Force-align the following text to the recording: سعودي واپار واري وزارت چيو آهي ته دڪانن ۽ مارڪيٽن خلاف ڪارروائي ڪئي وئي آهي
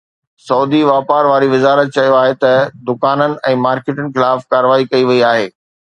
سعودي 0.45 0.79
واپار 0.87 1.23
واري 1.31 1.47
وزارت 1.53 1.87
چيو 1.97 2.15
آهي 2.21 2.33
ته 2.45 2.53
دڪانن 2.87 3.37
۽ 3.53 3.55
مارڪيٽن 3.67 4.11
خلاف 4.17 4.45
ڪارروائي 4.55 4.89
ڪئي 4.95 5.07
وئي 5.13 5.23
آهي 5.35 5.47